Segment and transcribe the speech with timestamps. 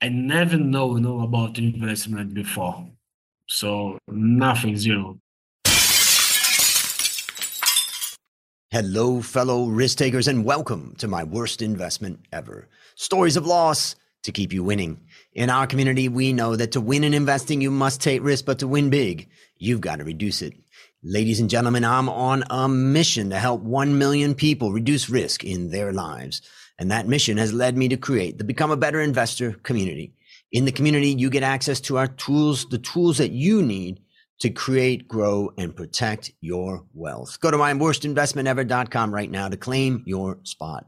[0.00, 2.86] I never know, know about investment before.
[3.48, 5.18] So nothing, zero.
[8.70, 12.68] Hello, fellow risk takers, and welcome to my worst investment ever.
[12.94, 15.00] Stories of loss to keep you winning.
[15.32, 18.60] In our community, we know that to win in investing, you must take risk, but
[18.60, 20.54] to win big, you've got to reduce it.
[21.02, 25.70] Ladies and gentlemen, I'm on a mission to help 1 million people reduce risk in
[25.70, 26.40] their lives.
[26.78, 30.14] And that mission has led me to create the Become a Better Investor community.
[30.52, 34.00] In the community, you get access to our tools, the tools that you need
[34.40, 37.40] to create, grow, and protect your wealth.
[37.40, 40.86] Go to myworstinvestmentever.com right now to claim your spot.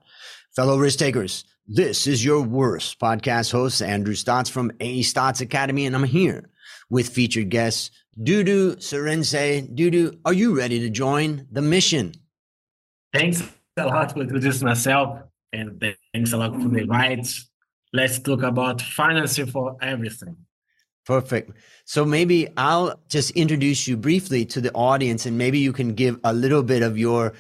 [0.55, 5.87] Fellow risk takers, this is your worst podcast host, Andrew Stotz from A Stotz Academy,
[5.87, 6.49] and I'm here
[6.89, 9.75] with featured guests, Dudu Cearense.
[9.75, 12.15] Dudu, are you ready to join the mission?
[13.13, 13.43] Thanks
[13.77, 15.21] a lot for introducing myself
[15.53, 15.83] and
[16.13, 17.29] thanks a lot for the invite.
[17.93, 20.37] Let's talk about financing for everything.
[21.07, 21.51] Perfect.
[21.85, 26.21] So maybe I'll just introduce you briefly to the audience and maybe you can give
[26.23, 27.33] a little bit of your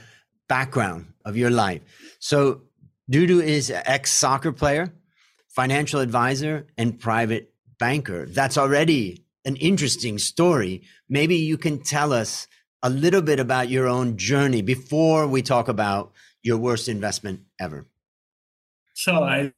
[0.48, 1.82] background of your life.
[2.18, 2.62] So
[3.10, 4.92] Dudu is an ex soccer player,
[5.48, 8.26] financial advisor, and private banker.
[8.26, 10.82] That's already an interesting story.
[11.08, 12.48] Maybe you can tell us
[12.82, 17.86] a little bit about your own journey before we talk about your worst investment ever.
[19.00, 19.48] So, uh,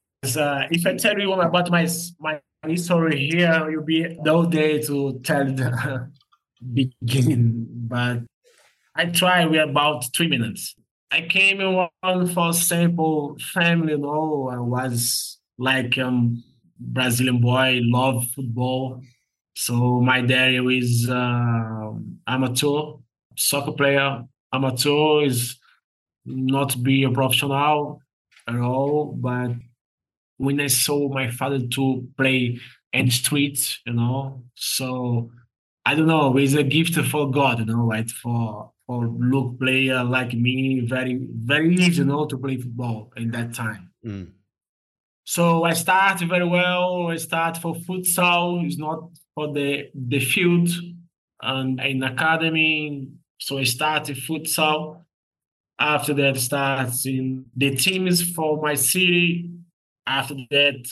[0.71, 1.85] if I tell you about my
[2.21, 2.39] my
[2.75, 6.09] story here, you'll be no day to tell the
[6.73, 7.67] beginning.
[7.69, 8.19] But
[8.95, 10.75] I try with about three minutes.
[11.11, 14.49] I came in one for simple family, you know.
[14.49, 16.41] I was like um
[16.79, 19.01] Brazilian boy, love football.
[19.57, 21.91] So my dad is uh,
[22.25, 22.93] amateur
[23.35, 24.23] soccer player.
[24.53, 25.59] Amateur is
[26.25, 27.99] not be a professional
[28.47, 29.13] at all.
[29.13, 29.51] But
[30.37, 32.59] when I saw my father to play
[32.91, 35.31] in the streets, you know, so
[35.85, 38.09] I don't know, it's a gift for God, you know, right?
[38.09, 43.31] For for look player like me, very very easy, you know, to play football in
[43.31, 43.91] that time.
[44.05, 44.31] Mm.
[45.25, 47.07] So I start very well.
[47.07, 48.65] I start for futsal.
[48.65, 50.69] It's not for the the field
[51.41, 53.09] and in academy.
[53.39, 55.02] So I started futsal
[55.79, 59.49] after that, starting the teams for my city.
[60.05, 60.85] After that,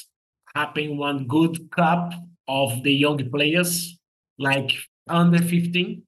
[0.55, 2.13] having one good cup
[2.47, 3.97] of the young players,
[4.39, 4.71] like
[5.07, 6.03] under 15.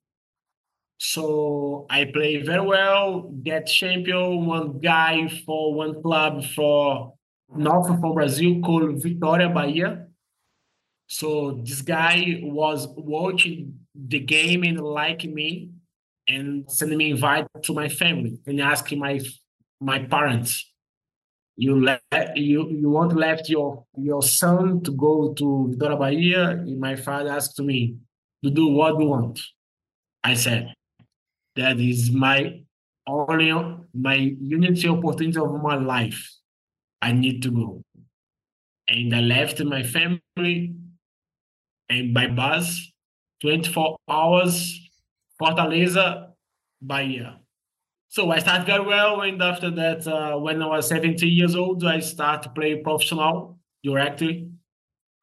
[0.99, 7.13] So I play very well, get champion, one guy for one club for
[7.53, 10.07] north of Brazil called Vitória Bahia.
[11.07, 15.72] So this guy was watching the game and like me
[16.27, 19.19] and sending me invite to my family and asking my
[19.79, 20.73] my parents
[21.55, 22.01] you let
[22.35, 26.49] you you want left your your son to go to Vitória Bahia?
[26.49, 27.95] And my father asked me
[28.43, 29.39] to do what you want.
[30.23, 30.73] I said
[31.55, 32.61] that is my
[33.05, 33.51] only
[33.93, 36.31] my unity opportunity of my life.
[37.01, 37.81] I need to go.
[38.87, 40.73] And I left my family
[41.89, 42.91] and by bus
[43.41, 44.79] 24 hours
[45.41, 46.29] Fortaleza,
[46.81, 47.39] Bahia.
[48.09, 51.83] So I started very well, and after that, uh, when I was 17 years old,
[51.83, 54.51] I started to play professional directly.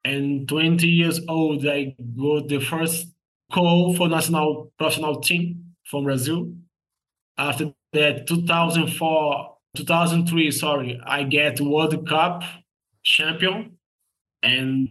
[0.05, 3.07] And 20 years old, I got the first
[3.53, 6.53] call for national professional team from Brazil.
[7.39, 12.43] After that, 2004, 2003, sorry, I get World Cup
[13.05, 13.79] champion,
[14.43, 14.89] and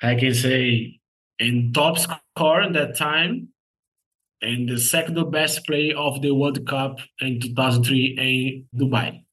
[0.00, 1.00] I can say
[1.38, 3.48] in top score at that time
[4.42, 9.24] and the second best player of the World Cup in 2003 in Dubai.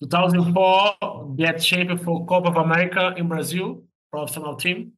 [0.00, 4.92] 2004, get champion for Copa of America in Brazil, professional team.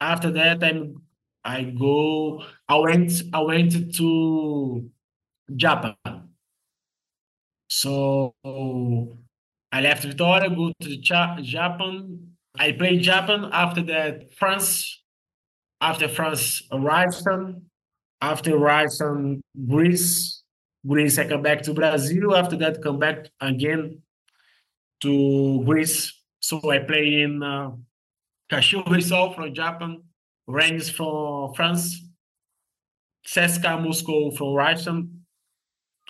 [0.00, 1.02] After that, I'm,
[1.44, 2.42] I go.
[2.68, 3.22] I went.
[3.32, 4.90] I went to
[5.54, 5.96] Japan.
[7.68, 8.34] So
[9.70, 12.34] I left Vitória, go to Japan.
[12.58, 13.50] I played Japan.
[13.52, 15.02] After that, France.
[15.80, 17.14] After France, arrived
[18.20, 20.42] after ride from Greece,
[20.86, 22.34] Greece, I come back to Brazil.
[22.34, 24.02] After that, come back again
[25.02, 26.12] to Greece.
[26.40, 27.72] So I play in uh,
[28.50, 30.02] Kashiwa from Japan,
[30.46, 32.00] Rennes from France,
[33.26, 35.02] CSKA Moscow from Russia,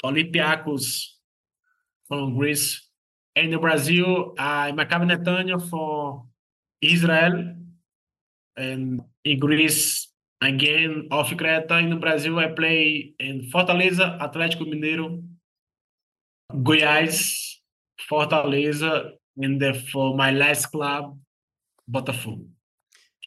[0.05, 1.06] Olympiacos
[2.06, 2.88] from Greece.
[3.34, 6.26] And in Brazil, I'm Maccabi Netanya for
[6.81, 7.55] Israel.
[8.56, 10.07] And in Greece,
[10.40, 15.23] again off Creta in Brazil I play in Fortaleza, Atlético Mineiro,
[16.52, 17.58] Goiás,
[18.11, 21.19] Fortaleza, and the, for my last club
[21.90, 22.46] Botafogo.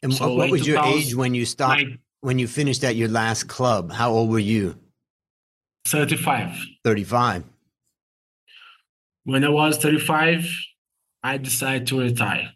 [0.02, 1.82] And So what, was your age when you stopped?
[1.82, 3.92] My When you finished at your last club?
[3.92, 4.78] How old were you?
[5.86, 6.56] 35.
[6.84, 7.44] Thirty-five.
[9.24, 10.48] When I was 35,
[11.22, 12.50] I decided to retire.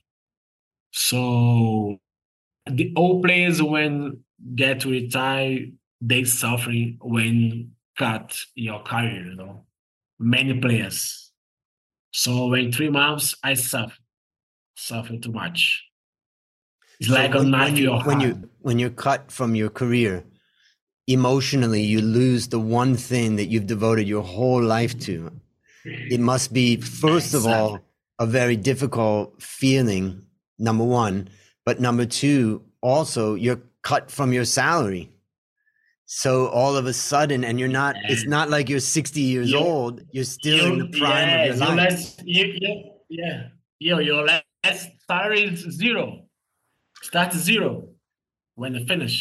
[0.93, 1.99] So
[2.69, 4.25] the old players when
[4.55, 9.65] get retired they suffer when cut your career, you know.
[10.19, 11.33] Many players.
[12.13, 13.95] So in three months I suffer.
[14.77, 15.85] Suffer too much.
[17.01, 19.55] It's So like a knife when in you your when you when you're cut from
[19.55, 20.25] your career,
[21.07, 25.31] emotionally you lose the one thing that you've devoted your whole life to.
[25.85, 27.81] It must be first of all
[28.19, 30.23] a very difficult feeling.
[30.59, 31.29] Number one,
[31.65, 35.09] but number two, also you're cut from your salary.
[36.07, 37.95] So all of a sudden, and you're not.
[38.09, 39.95] It's not like you're 60 years You- old.
[40.13, 41.91] You're still in the You- prime yes, of your life.
[41.91, 42.73] last- you, you,
[43.09, 43.39] yeah,
[43.79, 46.05] you, your last salary is zero.
[47.03, 47.71] Start zero
[48.61, 49.17] when you finish.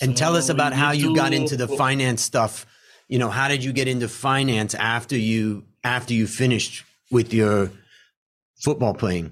[0.00, 2.66] And tell us about how you got into the finance stuff.
[3.08, 7.70] You know, how did you get into finance after you after you finished with your
[8.64, 9.26] football playing?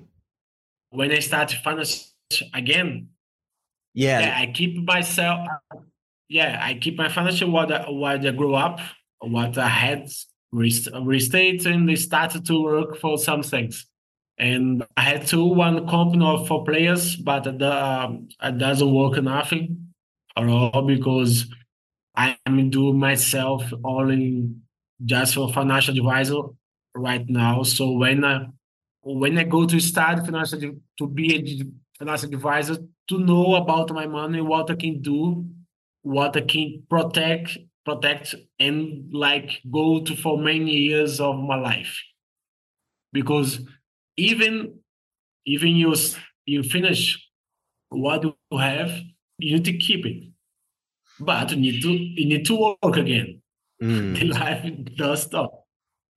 [0.90, 2.12] When I started finance
[2.54, 3.08] again,
[3.94, 5.48] Yeah, yeah, I keep myself.
[6.28, 8.78] Yeah, I keep my financial what I, what I grew up,
[9.20, 10.08] what I had
[10.52, 13.86] rest- restate, and they started to work for some things.
[14.38, 19.92] And I had two one company for players, but the um, it doesn't work nothing
[20.36, 21.46] at all because
[22.14, 24.50] I'm doing myself only
[25.04, 26.40] just for financial advisor
[26.94, 27.62] right now.
[27.62, 28.46] So when I
[29.02, 30.60] when I go to start financial
[30.98, 31.64] to be
[32.00, 32.76] a financial advisor
[33.08, 35.46] to know about my money, what I can do,
[36.02, 42.00] what I can protect, protect, and like go to for many years of my life.
[43.12, 43.60] Because
[44.16, 44.78] even
[45.46, 45.94] even you
[46.46, 47.28] you finish
[47.90, 48.90] what you have,
[49.38, 50.30] you need to keep it.
[51.18, 53.42] But you need to you need to work again.
[53.82, 55.66] Mm, The life does stop.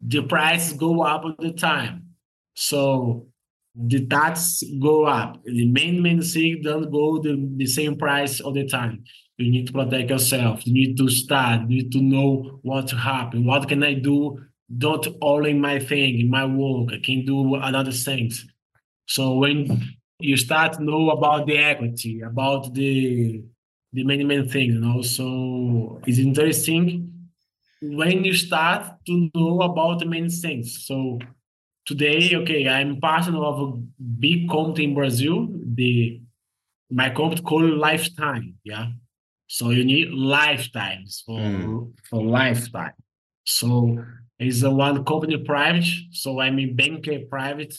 [0.01, 2.15] The price go up all the time.
[2.56, 3.27] So
[3.75, 5.43] the tax go up.
[5.43, 9.03] The main main thing don't go the, the same price all the time.
[9.37, 10.65] You need to protect yourself.
[10.67, 11.61] You need to start.
[11.61, 13.45] You need to know what to happen.
[13.45, 14.39] What can I do?
[14.77, 16.93] Don't only my thing, in my work.
[16.93, 18.45] I can do other things.
[19.07, 19.81] So when
[20.19, 23.43] you start to know about the equity, about the
[23.91, 25.01] the many many things, you know.
[25.01, 27.11] So it's interesting
[27.81, 30.85] when you start to know about the many things.
[30.85, 31.19] So
[31.85, 33.71] today, okay, I'm part of a
[34.19, 35.47] big company in Brazil.
[35.51, 36.21] The
[36.89, 38.56] my company called Lifetime.
[38.63, 38.88] Yeah.
[39.47, 41.94] So you need lifetimes for Mm.
[42.09, 42.94] for lifetime.
[43.45, 44.03] So
[44.39, 45.85] it's a one company private.
[46.12, 47.75] So I'm in banker private.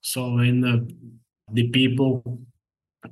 [0.00, 0.84] So when uh,
[1.52, 2.40] the people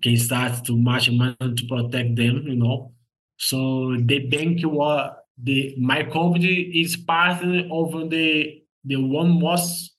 [0.02, 2.92] can start to match money to protect them, you know.
[3.38, 9.95] So the bank was the my company is part of the the one most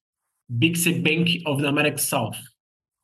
[0.49, 2.37] biggest bank of the America South,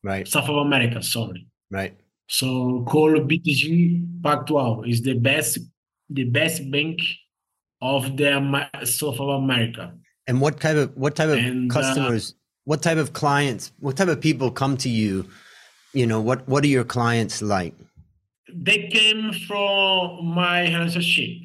[0.04, 1.48] right, South of America, sorry.
[1.72, 1.95] right.
[2.28, 5.60] So called BTG Pactual is the best
[6.10, 7.00] the best bank
[7.81, 9.94] of the South of America.
[10.28, 13.98] And what type of what type of And, uh, customers, what type of clients, what
[13.98, 15.28] type of people come to you?
[15.94, 17.75] You know, what what are your clients like?
[18.53, 21.38] They came from my relationship.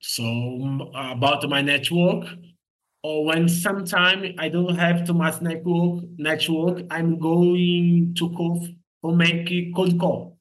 [0.00, 2.26] So about my network,
[3.02, 8.66] or when sometime I don't have too much network, network, I'm going to call
[9.00, 10.38] for make a cold call.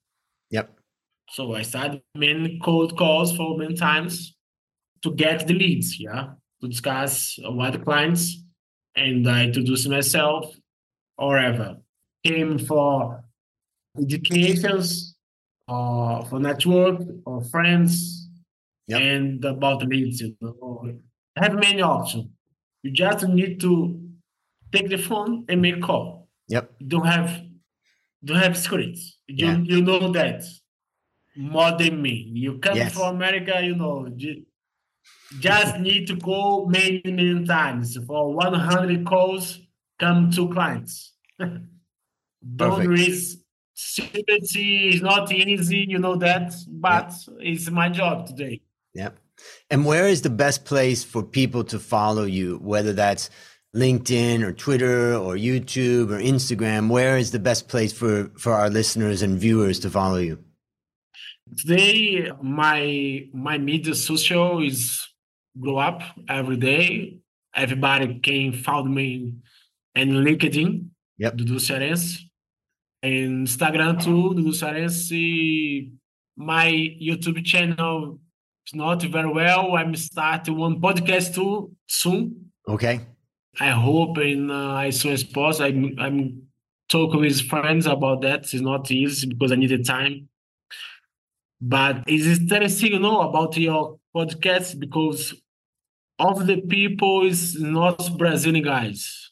[0.52, 0.78] Yep.
[1.30, 4.36] So I started many cold calls for many times
[5.04, 8.44] to get the leads, yeah, to discuss what the clients
[8.96, 10.54] and I introduce myself
[11.18, 11.78] or ever.
[12.26, 13.24] Came for
[13.98, 15.16] educations,
[15.70, 18.28] uh, for network or friends,
[18.88, 19.02] Yep.
[19.02, 20.20] and about leads.
[20.20, 21.00] You know.
[21.38, 22.28] I have many options.
[22.84, 24.00] You just need to
[24.72, 26.30] take the phone and make call.
[26.48, 26.72] Yep.
[26.80, 27.42] You don't have
[28.24, 29.18] don't have secrets.
[29.28, 29.58] You Yeah.
[29.58, 30.44] you know that
[31.36, 32.16] more than me.
[32.34, 32.94] You come Yes.
[32.94, 34.10] from America, you know.
[34.16, 34.46] ju-
[35.40, 39.60] Just need to call many many times for 100 calls.
[40.00, 41.14] Come two clients.
[42.56, 43.38] don't risk
[43.74, 48.62] secrecy is not easy, you know that, but it's my job today.
[48.94, 49.20] Yep.
[49.70, 53.30] And where is the best place for people to follow you, whether that's
[53.76, 56.90] LinkedIn or Twitter or YouTube or Instagram?
[56.90, 60.40] Where is the best place for, for our listeners and viewers to follow you?
[61.58, 65.08] Today, my my media social is
[65.60, 67.20] grow up every day.
[67.56, 69.34] Everybody can follow me
[69.96, 70.86] in LinkedIn.
[71.18, 71.36] Yep.
[71.38, 72.20] Dudu Cearense.
[73.02, 75.92] And Instagram too, Dudu Cearense.
[76.38, 76.68] My
[77.02, 78.20] YouTube channel
[78.74, 79.76] not very well.
[79.76, 82.52] I'm starting one podcast too soon.
[82.68, 83.02] Okay.
[83.60, 85.66] I hope in uh, as soon as possible.
[85.66, 86.42] I'm I'm
[86.88, 88.42] talking with friends about that.
[88.42, 90.30] It's not easy because I need the time.
[91.62, 95.34] But it's interesting, you know, about your podcast because
[96.18, 99.32] of the people is not Brazilian guys,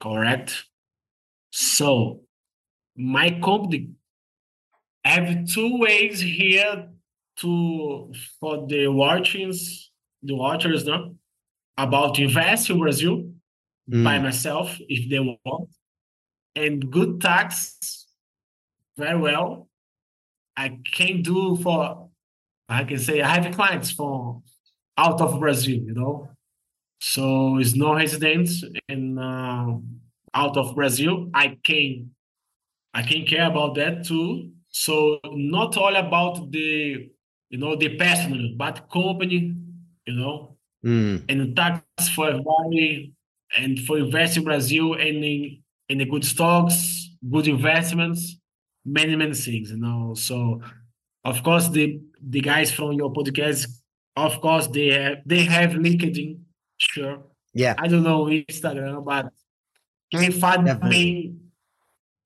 [0.00, 0.64] correct?
[1.50, 2.20] So
[2.96, 3.90] my company
[5.04, 6.88] have two ways here
[7.40, 9.90] to for the watchings,
[10.22, 11.16] the watchers, no,
[11.76, 13.30] about invest in Brazil
[13.90, 14.02] Mm.
[14.02, 15.68] by myself if they want,
[16.56, 18.06] and good tax
[18.96, 19.68] very well.
[20.56, 22.08] I can do for
[22.68, 24.42] I can say I have clients from
[24.96, 26.30] out of Brazil, you know.
[27.00, 29.76] So it's no residents in uh,
[30.32, 31.28] out of Brazil.
[31.34, 32.10] I can
[32.94, 34.50] I can care about that too.
[34.70, 37.10] So not all about the
[37.54, 39.54] you know the personal, but company,
[40.08, 40.36] you know,
[40.84, 41.16] Mm.
[41.30, 43.14] and tax for everybody
[43.56, 46.76] and for invest in Brazil and in, in the good stocks,
[47.34, 48.20] good investments,
[48.84, 50.14] many, many things, you know.
[50.28, 50.60] So
[51.24, 51.86] of course the
[52.34, 53.62] the guys from your podcast,
[54.16, 56.30] of course they have they have LinkedIn,
[56.76, 57.16] sure.
[57.54, 57.74] Yeah.
[57.78, 59.24] I don't know Instagram, but
[60.12, 60.90] can find Definitely.
[60.90, 61.34] me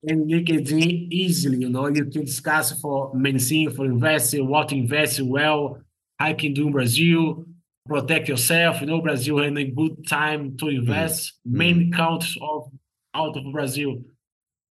[0.03, 1.87] in LinkedIn easily, you know.
[1.87, 5.81] You can discuss for things, for investing, what to invest well,
[6.19, 7.45] I can do in Brazil,
[7.87, 11.33] protect yourself, you know, Brazil in a good time to invest.
[11.45, 12.71] Many countries of
[13.13, 14.01] out of Brazil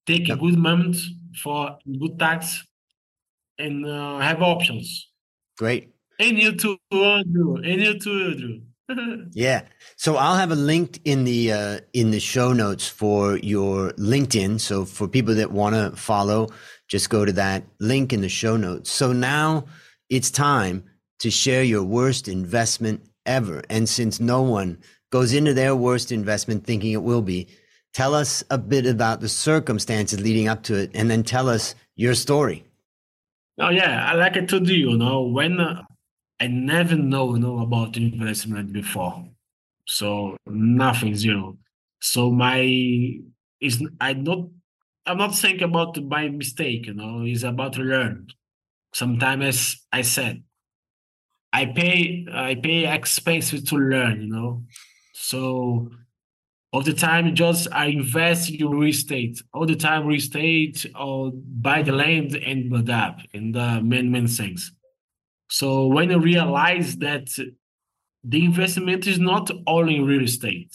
[0.07, 0.97] take a good moment
[1.43, 2.65] for good tax
[3.59, 5.11] and uh, have options.
[5.59, 5.91] Great.
[6.19, 7.57] And you too, Andrew.
[7.57, 8.61] And you too, Andrew.
[9.33, 9.63] Yeah.
[9.97, 14.61] So I'll have a link in the uh, in the show notes for your LinkedIn.
[14.61, 16.49] So for people that want to follow,
[16.89, 18.91] just go to that link in the show notes.
[18.91, 19.67] So now
[20.09, 20.85] it's time
[21.19, 23.63] to share your worst investment ever.
[23.69, 24.79] And since no one
[25.11, 27.49] goes into their worst investment thinking it will be,
[27.93, 31.75] tell us a bit about the circumstances leading up to it, and then tell us
[31.97, 32.65] your story.
[33.61, 34.75] Oh yeah, I like it to do.
[34.75, 35.83] You know, when uh,
[36.41, 39.29] I never know, know about investment before,
[39.87, 41.59] so nothing zero.
[42.01, 43.19] So my
[43.61, 44.49] is I not
[45.05, 46.87] I'm not thinking about my mistake.
[46.87, 48.29] You know, it's about to learn.
[48.93, 50.43] Sometimes I said,
[51.53, 54.23] I pay I pay expenses to learn.
[54.23, 54.63] You know,
[55.13, 55.91] so
[56.73, 59.43] all the time just I invest in real estate.
[59.53, 64.09] All the time real estate or buy the land and build up in the many
[64.09, 64.73] many things.
[65.49, 67.29] So when I realize that
[68.25, 70.75] the investment is not all in real estate,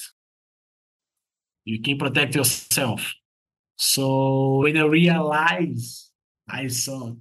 [1.66, 3.14] you can protect yourself.
[3.78, 6.10] So when I realize,
[6.50, 7.14] I saw,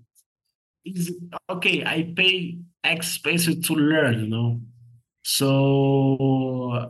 [0.84, 1.14] is
[1.48, 1.84] okay.
[1.84, 4.60] I pay expenses to learn, you know.
[5.24, 6.14] So,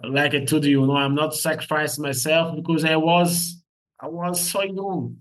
[0.09, 3.62] like I told you, you know, I'm not sacrificing myself because I was,
[4.00, 5.19] I was so young.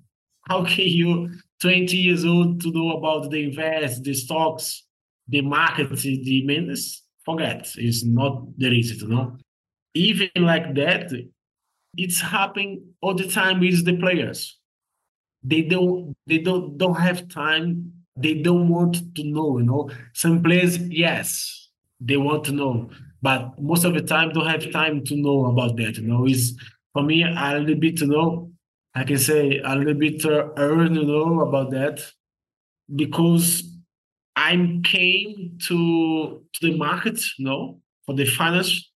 [0.48, 4.84] How can you, 20 years old, to know about the invest, the stocks,
[5.28, 7.04] the market, the means?
[7.24, 9.38] Forget, is not the easy to know.
[9.94, 11.12] Even like that,
[11.96, 14.58] it's happening all the time with the players.
[15.44, 17.94] They don't, they don't, don't have time.
[18.16, 19.60] They don't want to know.
[19.60, 22.90] You know, some players, yes, they want to know,
[23.22, 25.98] but most of the time don't have time to know about that.
[25.98, 26.58] You know, is
[26.94, 28.52] for me a little bit to know.
[28.94, 32.04] I can say a little bit uh, early to know about that
[32.94, 33.64] because
[34.36, 38.92] I came to to the market, you know, for the finance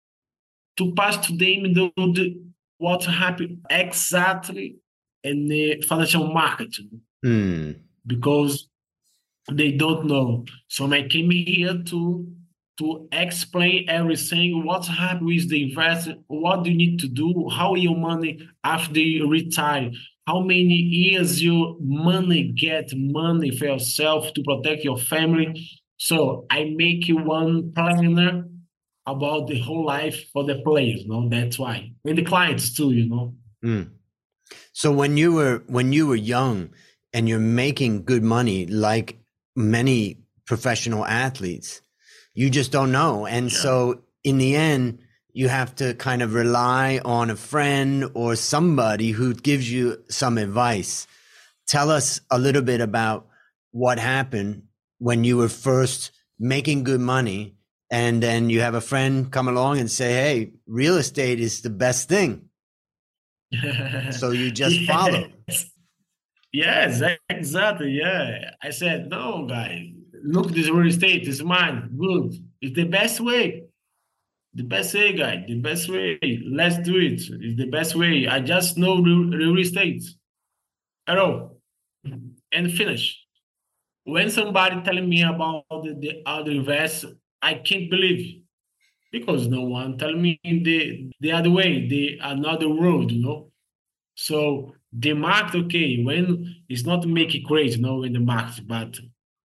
[0.76, 2.40] to pass to them the, the
[2.78, 4.76] what happened exactly
[5.22, 6.74] in the financial market
[7.22, 7.72] Hmm.
[8.06, 8.68] because
[9.50, 10.44] they don't know.
[10.68, 12.26] So I came here to
[12.78, 17.76] to explain everything, what's happened with the investment, what do you need to do, how
[17.76, 19.92] your money after you retire,
[20.26, 25.68] how many years you money get money for yourself to protect your family.
[25.98, 28.46] So I make you one planner
[29.06, 31.92] about the whole life for the players, you know, that's why.
[32.04, 33.34] And the clients too, you know.
[33.64, 33.90] Mm.
[34.72, 36.70] So when you were when you were young
[37.12, 39.18] and you're making good money, like
[39.54, 41.82] many professional athletes,
[42.34, 43.26] you just don't know.
[43.26, 43.58] And Yeah.
[43.58, 44.98] so in the end,
[45.34, 50.38] you have to kind of rely on a friend or somebody who gives you some
[50.38, 51.06] advice.
[51.66, 53.26] Tell us a little bit about
[53.72, 54.62] what happened
[54.98, 57.56] when you were first making good money
[57.90, 61.70] and then you have a friend come along and say, "Hey, real estate is the
[61.70, 62.48] best thing."
[64.12, 65.28] So you just follow.
[65.46, 65.70] Yes.
[66.52, 67.90] Yes, exactly.
[67.90, 68.52] Yeah.
[68.62, 71.90] I said, no, guy, look, this real estate is mine.
[71.98, 72.34] Good.
[72.60, 73.64] It's the best way.
[74.54, 75.44] The best way, guy.
[75.46, 76.18] The best way.
[76.48, 77.20] Let's do it.
[77.28, 78.28] It's the best way.
[78.28, 80.04] I just know real, estate.
[81.06, 81.56] Hello.
[82.52, 83.20] And finish.
[84.04, 87.06] When somebody telling me about the, the other invest,
[87.42, 88.42] I can't believe
[89.10, 93.50] because no one tell me the the other way, the another road, you know.
[94.14, 98.68] So the market, okay, when it's not make it great, you know, in the market,
[98.68, 98.98] but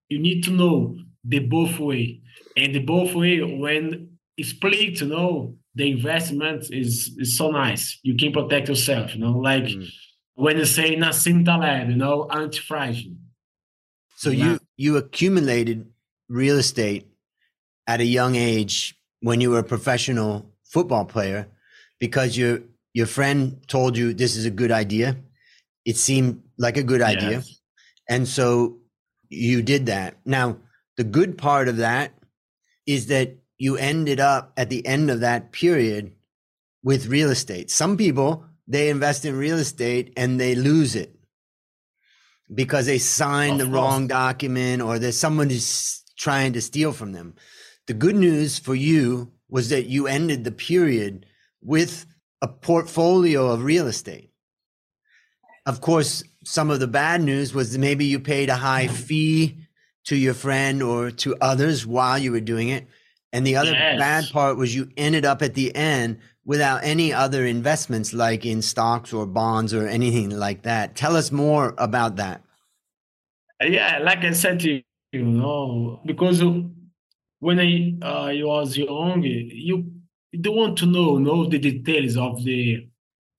[0.08, 2.20] you need to know the both way.
[2.56, 4.09] And the both way when
[4.42, 7.98] split, you know, the investment is is so nice.
[8.02, 9.88] You can protect yourself, you know, like mm.
[10.34, 13.16] when you say Nassim Taleb, you know, anti-fragile.
[14.16, 14.44] So yeah.
[14.44, 15.86] you you accumulated
[16.28, 17.08] real estate
[17.86, 21.48] at a young age when you were a professional football player
[21.98, 22.60] because your
[22.92, 25.16] your friend told you this is a good idea
[25.84, 27.30] it seemed like a good idea.
[27.30, 27.60] Yes.
[28.08, 28.78] And so
[29.28, 30.16] you did that.
[30.24, 30.58] Now,
[30.96, 32.12] the good part of that
[32.86, 36.12] is that you ended up at the end of that period
[36.82, 37.70] with real estate.
[37.70, 41.14] Some people, they invest in real estate and they lose it
[42.52, 47.34] because they signed the wrong document or there's someone who's trying to steal from them.
[47.86, 51.26] The good news for you was that you ended the period
[51.62, 52.06] with
[52.42, 54.30] a portfolio of real estate
[55.66, 59.58] of course, some of the bad news was maybe you paid a high fee
[60.04, 62.88] to your friend or to others while you were doing it.
[63.32, 63.98] And the other yes.
[63.98, 68.60] bad part was you ended up at the end without any other investments like in
[68.60, 70.96] stocks or bonds or anything like that.
[70.96, 72.42] Tell us more about that.
[73.62, 74.82] Yeah, like I said to you,
[75.12, 76.42] you know, because
[77.40, 79.92] when I uh, was young, you,
[80.32, 82.86] you don't want to know know the details of the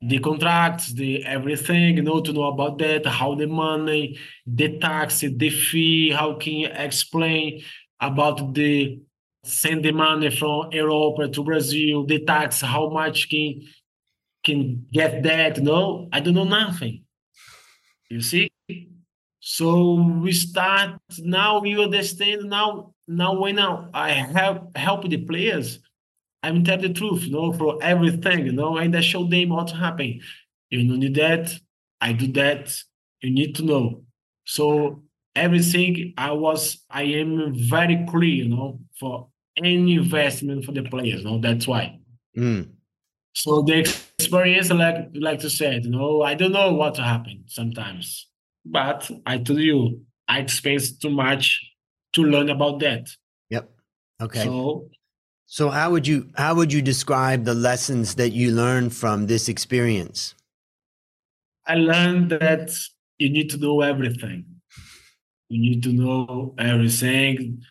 [0.01, 4.17] the contracts, the everything, you know, to know about that, how the money,
[4.47, 7.61] the tax, the fee, how can you explain
[7.99, 8.99] about the
[9.43, 13.61] send the money from Europe to Brazil, the tax, how much can
[14.43, 16.09] can get that, No.
[16.11, 17.03] I don't know nothing.
[18.09, 18.51] You see?
[19.39, 25.79] So we start now we understand now now when I help help the players
[26.43, 29.71] I'm tell the truth, you know, for everything, you know, and I show them what's
[29.71, 30.21] happening.
[30.69, 31.53] You don't need that,
[31.99, 32.73] I do that.
[33.21, 34.03] You need to know.
[34.45, 35.03] So
[35.35, 39.27] everything I was, I am very clear, you know, for
[39.57, 41.23] any investment for the players.
[41.23, 41.99] No, that's why.
[42.37, 42.69] Mm.
[43.33, 47.45] So the experience, like like to say, you know, I don't know what to happen
[47.47, 48.27] sometimes,
[48.65, 51.61] but I told you, I expect too much
[52.13, 53.09] to learn about that.
[53.49, 53.69] Yep.
[54.21, 54.43] Okay.
[54.43, 54.89] So
[55.45, 59.49] so how would you how would you describe the lessons that you learned from this
[59.49, 60.33] experience?
[61.67, 62.71] I learned that
[63.17, 64.45] you need to know everything.
[65.49, 67.63] You need to know everything.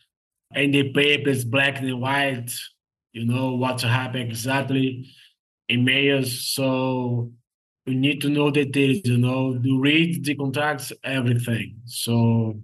[0.52, 2.50] And the papers, black and white,
[3.12, 5.08] you know what happened exactly
[5.68, 6.40] in mayors.
[6.54, 7.32] So
[7.86, 11.76] you need to know the details, you know, to read the contracts, everything.
[11.86, 12.60] So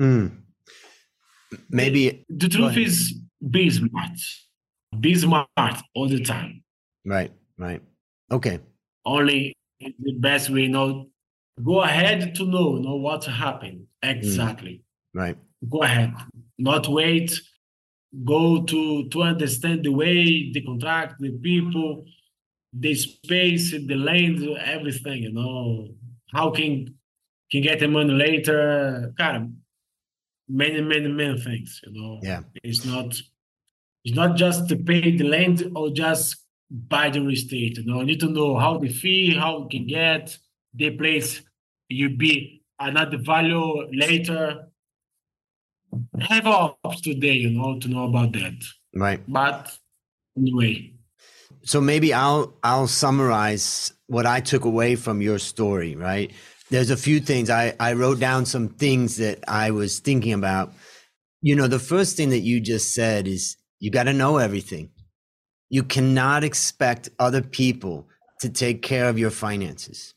[0.00, 0.30] mm.
[1.68, 4.18] maybe the, truth is be smart.
[4.98, 5.48] Be smart
[5.94, 6.62] all the time.
[7.04, 7.82] Right, right.
[8.30, 8.60] Okay.
[9.04, 11.08] Only the best way, you know,
[11.62, 14.82] go ahead to know, know what happened exactly.
[15.14, 15.20] Mm.
[15.20, 15.36] Right.
[15.68, 16.14] Go ahead.
[16.58, 17.40] Not wait.
[18.24, 22.04] Go to to understand the way, the contract, the people,
[22.72, 25.88] the space, the land, everything, you know.
[26.32, 26.94] How can
[27.50, 29.12] can get the money later?
[29.18, 29.48] Cara,
[30.48, 31.80] many, many, many things.
[31.86, 33.14] You know, yeah, it's not
[34.04, 36.36] it's not just to pay the land or just
[36.70, 37.78] buy the real estate.
[37.78, 40.36] You know, you need to know how the fee, how you can get
[40.74, 41.42] the place
[41.88, 44.67] you be another value later.
[46.20, 48.54] Have ops today, you know, to know about that.
[48.94, 49.20] Right.
[49.28, 49.76] But
[50.36, 50.92] anyway.
[51.62, 56.32] So maybe I'll I'll summarize what I took away from your story, right?
[56.70, 60.72] there's a few things I, I wrote down some things that I was thinking about.
[61.40, 64.90] You know, the first thing that you just said is you got to know everything.
[65.70, 68.08] You cannot expect other people
[68.40, 70.14] to take care of your finances.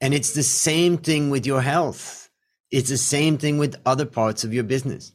[0.00, 2.27] And it's the same thing with your health.
[2.70, 5.12] It's the same thing with other parts of your business.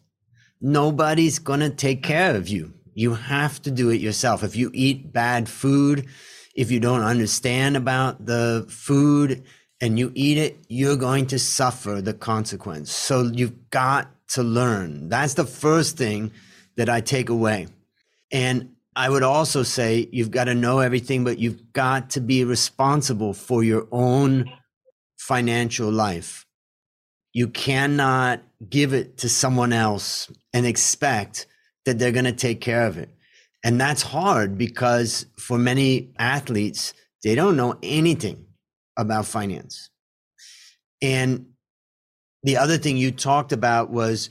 [0.62, 2.74] Nobody's going to take care of you.
[2.94, 4.44] You have to do it yourself.
[4.44, 6.08] If you eat bad food,
[6.56, 9.44] if you don't understand about the food,
[9.84, 12.90] and you eat it, you're going to suffer the consequence.
[12.90, 15.10] So you've got to learn.
[15.10, 16.32] That's the first thing
[16.78, 17.68] that I take away.
[18.32, 22.46] And I would also say you've got to know everything, but you've got to be
[22.46, 24.50] responsible for your own
[25.18, 26.43] financial life,
[27.34, 31.48] you cannot give it to someone else and expect
[31.86, 33.10] that they're going to take care of it.
[33.64, 36.94] And that's hard because for many athletes,
[37.24, 38.46] they don't know anything
[38.98, 39.90] about finance.
[41.02, 41.48] And
[42.44, 44.30] the other thing you talked about was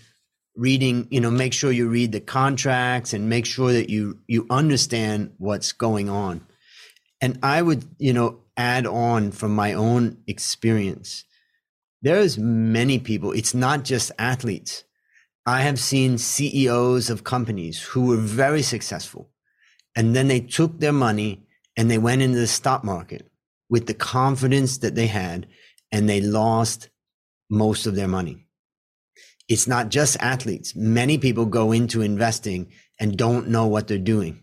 [0.55, 4.47] reading, you know, make sure you read the contracts and make sure that you you
[4.51, 6.47] understand what's going on.
[7.21, 11.25] And I would, you know, add on from my own experience.
[12.03, 14.85] There's many people, it's not just athletes.
[15.47, 19.31] I have seen CEOs of companies who were very successful
[19.97, 23.31] and then they took their money and they went into the stock market
[23.69, 25.47] with the confidence that they had
[25.91, 26.91] and they lost
[27.51, 28.47] most of their money.
[29.49, 30.75] It's not just athletes.
[30.75, 34.43] Many people go into investing and don't know what they're doing.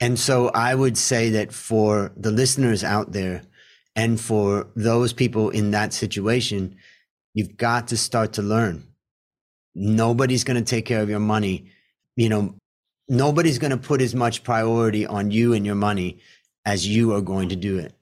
[0.00, 3.42] And so I would say that for the listeners out there
[3.96, 6.76] and for those people in that situation,
[7.32, 8.86] you've got to start to learn.
[9.74, 11.70] Nobody's going to take care of your money.
[12.14, 12.54] You know,
[13.08, 16.18] nobody's going to put as much priority on you and your money
[16.66, 17.94] as you are going to do it.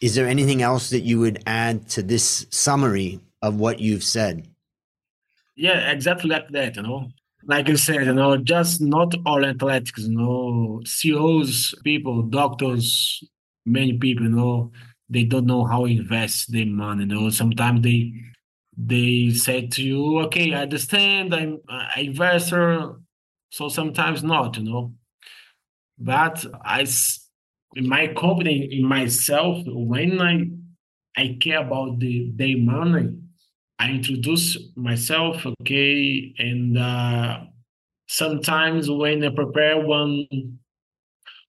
[0.00, 4.48] Is there anything else that you would add to this summary of what you've said?
[5.56, 7.08] Yeah, exactly like that, you know.
[7.44, 13.22] Like you said, you know, just not all athletics, you know, CEOs, people, doctors,
[13.66, 14.72] many people, you know,
[15.12, 17.30] they don't know how to invest their money, you know.
[17.30, 18.12] Sometimes they
[18.76, 22.94] they say to you, okay, I understand, I'm an investor,
[23.50, 24.94] so sometimes not, you know.
[25.98, 26.86] But I,
[27.76, 30.46] in my company, in myself, when I
[31.16, 33.10] I care about the their money,
[33.78, 37.40] I introduce myself, okay, and uh,
[38.08, 40.26] sometimes when I prepare one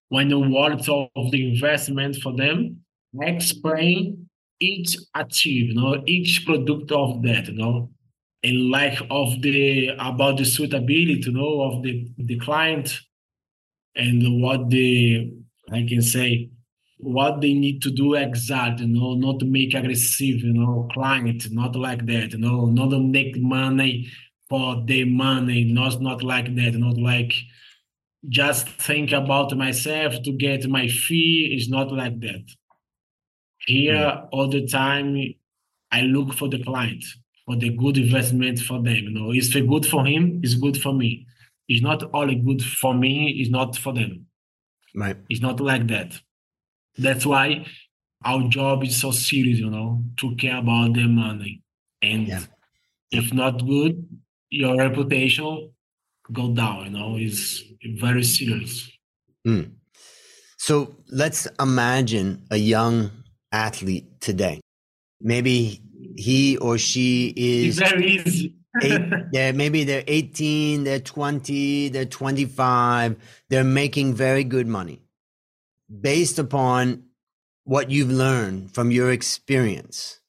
[0.10, 2.83] when the wallet of the investment for them,
[3.22, 7.90] explain each achieve, you know, each product of that, you know,
[8.44, 8.74] and
[9.10, 13.00] of the about the suitability, you know, of the the client
[13.96, 15.32] and what the
[15.72, 16.50] I can say
[16.98, 21.76] what they need to do exactly, you know, not make aggressive, you know, client, not
[21.76, 24.10] like that, you know, not make money
[24.50, 27.34] for the money, not not like that, not like
[28.30, 32.44] just think about myself to get my fee is not like that.
[33.66, 35.36] Here all the time
[35.92, 37.04] I look for the client,
[37.46, 38.96] for the good investment for them.
[38.96, 41.28] You know, it's good for him, it's good for me.
[41.68, 44.28] It's not only good for me, it's not for them.
[44.96, 45.18] Right.
[45.30, 46.20] It's not like that.
[46.98, 47.66] That's why
[48.26, 51.62] our job is so serious, you know, to care about the money.
[52.02, 52.44] And yeah.
[53.12, 54.06] if not good,
[54.50, 55.72] your reputation
[56.32, 57.64] go down, you know, is
[57.98, 58.90] very serious.
[59.48, 59.72] Mm.
[60.58, 63.12] So let's imagine a young
[63.54, 64.60] athlete today.
[65.22, 65.82] Maybe
[66.18, 68.56] he or she is it's very easy.
[68.82, 73.16] eight, yeah, maybe they're 18, they're 20, they're 25,
[73.50, 75.04] they're making very good money
[76.02, 77.04] based upon
[77.64, 80.20] what you've learned from your experience,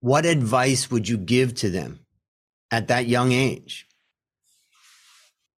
[0.00, 2.00] what advice would you give to them
[2.70, 3.86] at that young age?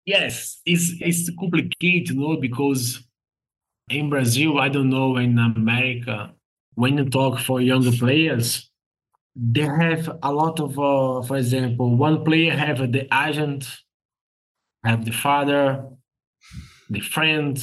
[0.04, 3.02] Yes, it's it's complicated, you know, because
[3.90, 6.32] in Brazil, I don't know, in America,
[6.76, 8.70] when you talk for younger players,
[9.34, 13.68] they have a lot of, uh, for example, one player have the agent,
[14.84, 15.84] have the father,
[16.88, 17.58] the friend,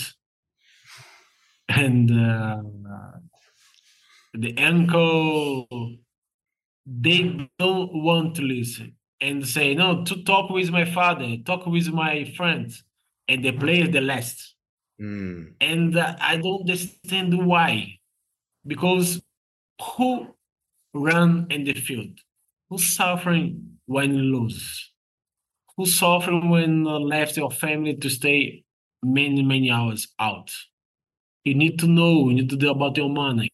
[1.69, 2.61] and uh,
[4.33, 5.95] the uncle.
[6.85, 11.87] They don't want to listen and say no to talk with my father talk with
[11.87, 12.83] my friends
[13.27, 14.55] and they play the last.
[15.01, 15.53] Mm.
[15.59, 17.97] and uh, i don't understand why
[18.65, 19.21] because
[19.81, 20.27] who
[20.93, 22.19] run in the field
[22.69, 24.91] who's suffering when you lose
[25.75, 28.63] who's suffering when left your family to stay
[29.03, 30.51] many many hours out
[31.43, 33.51] you need to know, you need to do about your money.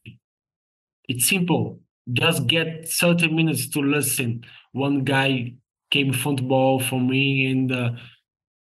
[1.07, 1.79] It's simple.
[2.11, 4.43] Just get 30 minutes to listen.
[4.71, 5.55] One guy
[5.91, 7.91] came football for me and uh,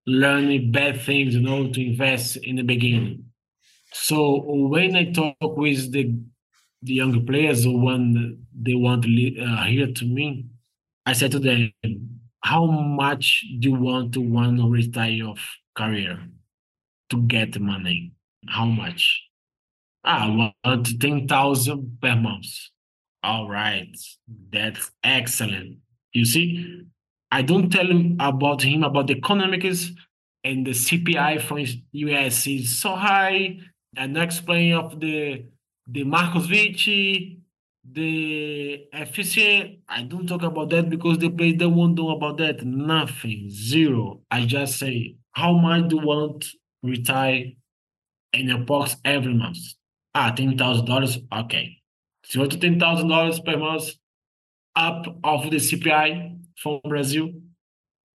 [0.07, 3.25] learning bad things, you know, to invest in the beginning.
[3.93, 6.13] So when I talk with the
[6.83, 10.47] the younger players, when they want to uh, hear to me,
[11.05, 11.73] I said to them,
[12.41, 15.35] "How much do you want to want to retire your
[15.75, 16.19] career
[17.11, 18.13] to get money?"
[18.49, 19.23] How much?
[20.05, 22.47] Ah, I want 10,000 per month.
[23.23, 23.89] All right.
[24.53, 25.79] That's excellent.
[26.13, 26.83] You see,
[27.33, 29.91] I don't tell him about him about the economics
[30.45, 33.59] and the CPI from US is so high.
[33.97, 35.47] And explain of the
[35.87, 36.85] the Markowitz,
[37.93, 42.65] the efficiency, I don't talk about that because the place they won't know about that.
[42.65, 44.23] Nothing, zero.
[44.31, 46.45] I just say, how much do you want
[46.83, 47.53] retire
[48.33, 49.59] in your box every month?
[50.15, 51.19] Ah, ten thousand dollars.
[51.33, 51.77] Okay,
[52.31, 53.91] zero to ten thousand dollars per month,
[54.75, 57.31] up of the CPI from Brazil,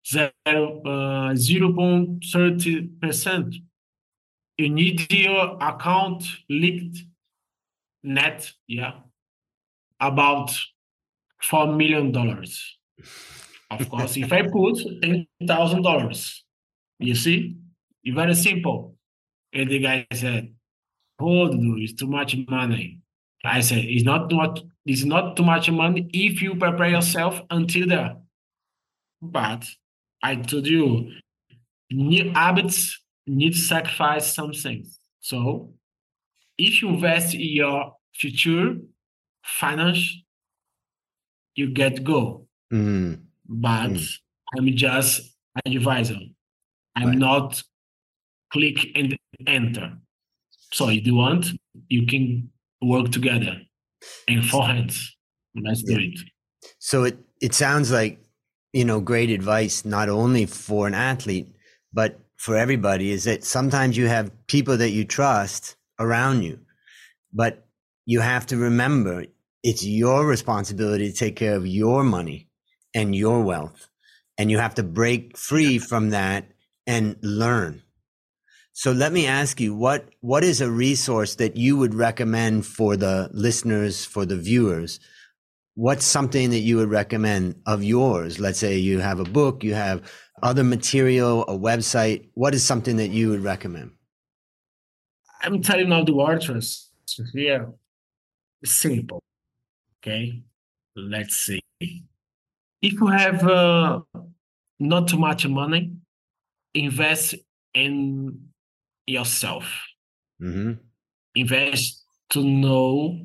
[0.07, 3.55] zero uh, zero point thirty percent.
[4.59, 6.99] You need your account linked
[8.03, 8.93] net, yeah
[10.01, 10.51] about
[11.43, 12.79] four million dollars.
[13.71, 16.45] Of course, if I put ten thousand dollars,
[16.99, 17.57] you see,
[18.03, 18.97] it's very simple.
[19.53, 20.55] And the guy said,
[21.21, 23.01] "Hold, oh, it's too much money."
[23.45, 27.87] I said, "It's not what it's not too much money if you prepare yourself until
[27.87, 28.17] there."
[29.23, 29.67] But
[30.23, 31.13] I told you,
[31.91, 34.87] new habits need to sacrifice something.
[35.21, 35.75] So,
[36.61, 38.77] if you invest in your future,
[39.45, 40.23] finance,
[41.55, 42.47] you get go.
[42.73, 43.23] Mm.
[43.49, 44.09] But mm.
[44.57, 45.23] I'm just
[45.67, 46.17] advisor.
[46.97, 47.19] I'm right.
[47.19, 47.63] not
[48.53, 49.93] click and enter.
[50.73, 51.47] So if you want,
[51.89, 52.51] you can
[52.83, 53.57] work together
[54.29, 55.17] in four hands.
[55.55, 55.97] Let's yeah.
[55.97, 56.19] do it.
[56.79, 58.23] So it, it sounds like,
[58.73, 61.49] you know, great advice, not only for an athlete,
[61.93, 66.59] but for everybody is that sometimes you have people that you trust around you,
[67.33, 67.67] but
[68.07, 69.27] you have to remember
[69.63, 72.49] it's your responsibility to take care of your money
[72.95, 73.89] and your wealth.
[74.39, 76.47] And you have to break free from that
[76.87, 77.83] and learn.
[78.73, 82.97] So let me ask you, what, what is a resource that you would recommend for
[82.97, 84.99] the listeners, for the viewers?
[85.75, 88.41] What's something that you would recommend of yours?
[88.41, 90.11] Let's say you have a book, you have
[90.43, 92.31] other material, a website.
[92.35, 93.93] What is something that you would recommend?
[95.43, 96.91] I'm telling all the watchers
[97.33, 97.73] here,
[98.65, 99.23] simple.
[99.99, 100.43] Okay,
[100.97, 101.61] let's see.
[101.81, 104.01] If you have uh,
[104.79, 105.93] not too much money,
[106.75, 107.35] invest
[107.75, 108.49] in
[109.07, 109.65] yourself.
[110.43, 110.73] Mm-hmm.
[111.35, 113.21] Invest to know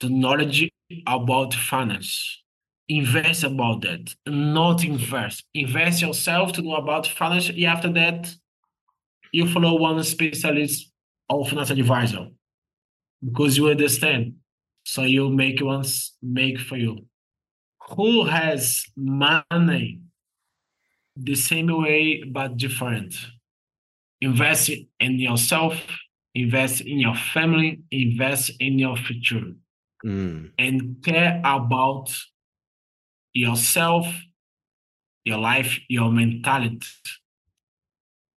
[0.00, 0.68] the knowledge
[1.06, 2.42] about finance.
[2.88, 4.14] Invest about that.
[4.26, 5.44] Not invest.
[5.54, 7.48] Invest yourself to know about finance.
[7.48, 8.32] And after that,
[9.32, 10.92] you follow one specialist
[11.28, 12.28] or financial advisor
[13.24, 14.34] because you understand
[14.86, 17.06] so you make ones make for you.
[17.96, 20.00] Who has money
[21.16, 23.16] the same way but different?
[24.20, 25.76] Invest in yourself,
[26.36, 29.54] invest in your family, invest in your future,
[30.04, 30.50] mm.
[30.56, 32.08] and care about
[33.32, 34.06] yourself,
[35.24, 36.86] your life, your mentality.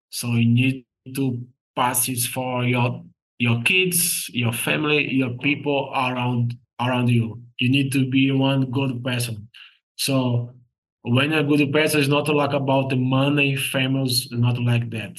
[0.09, 3.03] So you need to pass it for your
[3.39, 7.41] your kids, your family, your people around around you.
[7.57, 9.49] You need to be one good person.
[9.95, 10.53] So
[11.01, 15.17] when a good person is not like about the money, famous, not like that.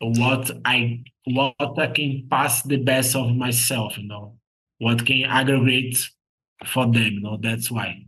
[0.00, 4.36] What I what I can pass the best of myself, you know,
[4.78, 5.96] what can aggregate
[6.66, 8.04] for them, you know, that's why.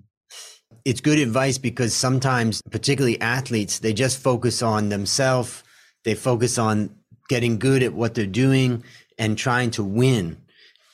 [0.84, 5.62] It's good advice because sometimes, particularly athletes, they just focus on themselves.
[6.04, 6.90] They focus on
[7.28, 8.84] getting good at what they're doing
[9.18, 10.36] and trying to win.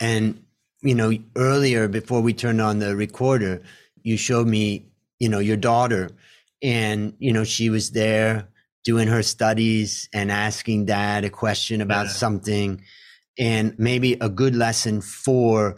[0.01, 0.45] And,
[0.83, 3.63] you know, earlier before we turned on the recorder,
[4.03, 4.87] you showed me,
[5.19, 6.11] you know, your daughter
[6.63, 8.49] and, you know, she was there
[8.85, 12.13] doing her studies and asking dad a question about yeah.
[12.13, 12.83] something
[13.39, 15.77] and maybe a good lesson for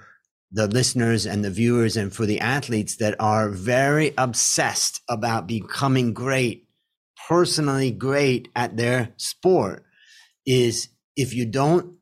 [0.53, 6.13] the listeners and the viewers and for the athletes that are very obsessed about becoming
[6.13, 6.69] great,
[7.29, 9.85] personally great at their sport
[10.47, 11.97] is if you don't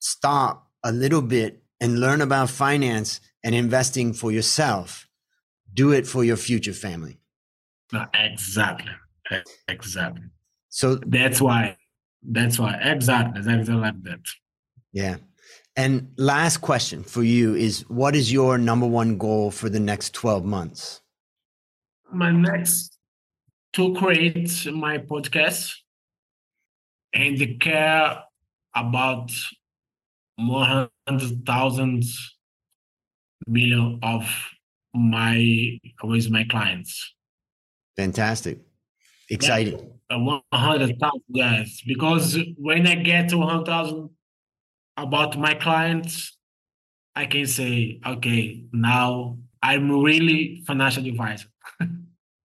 [0.00, 5.08] stop a little bit and learn about finance and investing for yourself.
[5.72, 7.18] Do it for your future family.
[8.14, 8.92] Exactly.
[9.68, 10.24] Exactly.
[10.68, 11.76] So that's why.
[12.22, 12.74] That's why.
[12.82, 13.38] Exactly.
[13.38, 14.20] Exactly like that.
[14.92, 15.16] Yeah.
[15.76, 20.14] And last question for you is what is your number one goal for the next
[20.14, 21.00] 12 months?
[22.12, 22.96] My next
[23.72, 25.74] to create my podcast
[27.14, 28.22] and they care
[28.74, 29.30] about
[30.38, 32.36] more hundred thousands
[33.46, 34.28] million of
[34.92, 37.14] my with my clients.
[37.96, 38.58] Fantastic.
[39.30, 39.78] Exciting.
[40.10, 41.80] Yeah, 100,000, yes.
[41.86, 44.10] Because when I get to 100,000
[44.96, 46.36] about my clients,
[47.16, 51.48] I can say, okay, now I'm really financial advisor.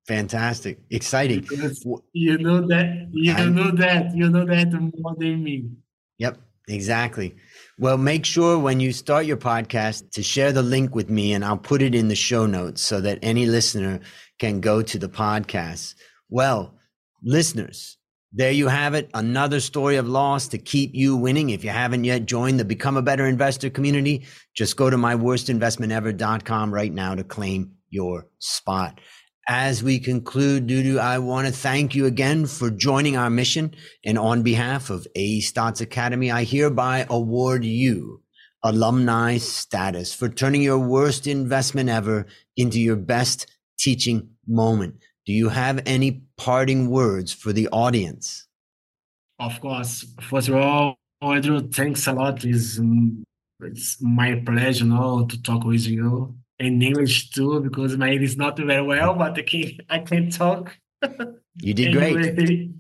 [0.09, 0.79] Fantastic.
[0.89, 1.41] Exciting.
[1.41, 5.69] Because you know that, you I'm, know that, you know that more than me.
[6.17, 7.35] Yep, exactly.
[7.77, 11.45] Well, make sure when you start your podcast to share the link with me and
[11.45, 13.99] I'll put it in the show notes so that any listener
[14.39, 15.93] can go to the podcast.
[16.27, 16.73] Well,
[17.21, 17.99] listeners,
[18.33, 19.11] there you have it.
[19.13, 21.51] Another story of loss to keep you winning.
[21.51, 26.73] If you haven't yet joined the Become a Better Investor community, just go to myworstinvestmentever.com
[26.73, 28.99] right now to claim your spot.
[29.51, 33.73] As we conclude, Dudu, I want to thank you again for joining our mission.
[34.05, 38.21] And on behalf of A Stotz Academy, I hereby award you
[38.61, 43.47] alumni status for turning your worst investment ever into your best
[43.79, 44.99] teaching moment.
[45.25, 48.45] Do you have any parting words for the audience?
[49.39, 50.05] Of course.
[50.21, 52.45] First of all, Andrew, thanks a lot.
[52.45, 52.79] It's,
[53.61, 58.37] it's my pleasure now to talk with you in English too, because my English is
[58.37, 60.77] not very well, but I can I can talk.
[61.61, 62.71] You did anyway, great.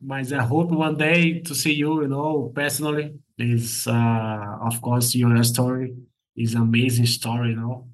[0.00, 3.14] But I hope one day to see you, you know, personally.
[3.38, 5.94] Is uh, of course your story
[6.36, 7.88] is amazing story, you know.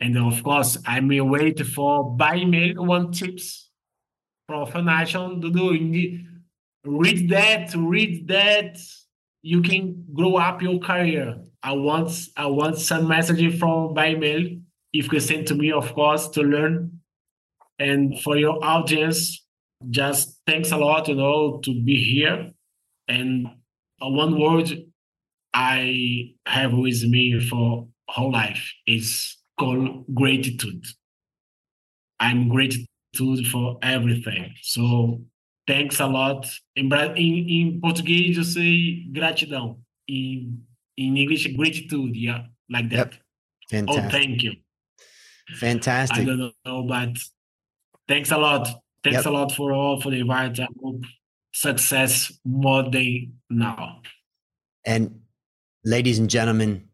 [0.00, 3.70] And of course, I'm waiting for by mail one tips
[4.46, 6.18] from financial to do.
[6.84, 8.78] Read that, read that.
[9.42, 11.36] You can grow up your career.
[11.62, 14.48] I want I want some message from by mail
[14.98, 17.00] if you send to me, of course, to learn.
[17.78, 19.44] And for your audience,
[19.90, 22.52] just thanks a lot, you know, to be here.
[23.08, 23.46] And
[24.00, 24.70] uh, one word
[25.52, 30.84] I have with me for whole life is called gratitude.
[32.18, 34.54] I'm gratitude for everything.
[34.62, 35.20] So
[35.66, 36.46] thanks a lot.
[36.74, 39.78] In, in, in Portuguese, you say gratidão.
[40.08, 40.62] In,
[40.96, 43.18] in English, gratitude, yeah, like that.
[43.70, 43.84] Yep.
[43.88, 44.52] Oh, thank you.
[45.54, 46.18] Fantastic.
[46.18, 47.16] I don't know, but
[48.08, 48.68] thanks a lot.
[49.04, 49.26] Thanks yep.
[49.26, 50.58] a lot for all for the invite.
[50.58, 51.02] I hope
[51.52, 54.02] success more than now.
[54.84, 55.20] And
[55.84, 56.88] ladies and gentlemen,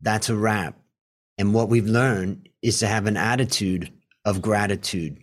[0.00, 0.78] that's a wrap.
[1.36, 3.92] And what we've learned is to have an attitude
[4.24, 5.18] of gratitude.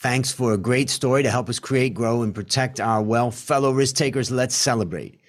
[0.00, 3.36] Thanks for a great story to help us create, grow, and protect our wealth.
[3.36, 5.20] Fellow risk takers, let's celebrate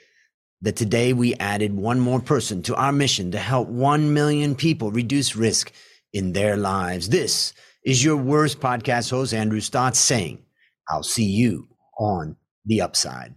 [0.62, 4.92] that today we added one more person to our mission to help 1 million people
[4.92, 5.72] reduce risk
[6.14, 7.10] in their lives.
[7.10, 10.44] This is your worst podcast host, Andrew Stotz, saying,
[10.88, 13.36] I'll see you on the upside.